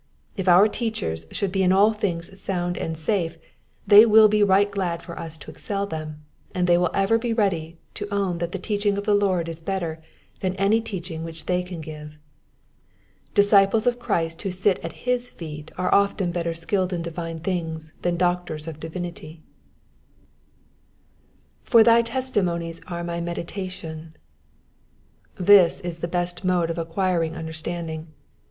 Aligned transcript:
If 0.35 0.47
our 0.49 0.67
teachers 0.67 1.27
should 1.29 1.51
be 1.51 1.61
in 1.61 1.71
all 1.71 1.93
things 1.93 2.35
sound 2.41 2.75
and 2.75 2.97
safe, 2.97 3.37
they 3.85 4.03
will 4.03 4.27
be 4.27 4.41
right 4.41 4.71
glad 4.71 5.03
for 5.03 5.15
us 5.19 5.37
to 5.37 5.51
excel 5.51 5.85
them, 5.85 6.25
and 6.55 6.65
they 6.65 6.75
will 6.75 6.89
ever 6.91 7.19
be 7.19 7.33
ready 7.33 7.77
to 7.93 8.11
own 8.11 8.39
that 8.39 8.51
the 8.51 8.57
teaching 8.57 8.97
of 8.97 9.03
the 9.05 9.13
Lord 9.13 9.47
is 9.47 9.61
better 9.61 10.01
than 10.39 10.55
any 10.55 10.81
teuchinff 10.81 11.21
which 11.21 11.45
they 11.45 11.61
can 11.61 11.81
give 11.81 12.13
us. 12.13 12.17
Disciples 13.35 13.85
of 13.85 13.99
Christ 13.99 14.41
who 14.41 14.49
sit 14.51 14.79
at 14.79 15.05
his 15.05 15.29
feet 15.29 15.69
are 15.77 15.93
often 15.93 16.31
better 16.31 16.55
skilled 16.55 16.91
in 16.91 17.03
divine 17.03 17.39
things 17.39 17.93
than 18.01 18.17
doctors 18.17 18.67
of 18.67 18.79
divinity, 18.79 19.43
^^For 21.67 21.83
thy 21.85 22.01
testimonies 22.01 22.81
are 22.87 23.03
my 23.03 23.21
meditation.'^ 23.21 24.15
^ 25.43 25.45
This 25.45 25.79
is 25.81 25.99
the 25.99 26.07
best 26.07 26.43
mode 26.43 26.71
of 26.71 26.79
acquiring 26.79 27.35
understanding. 27.35 28.07